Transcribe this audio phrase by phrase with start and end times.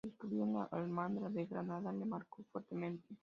[0.03, 3.07] Su descubrimiento de la Alhambra de Granada le marcó fuertemente.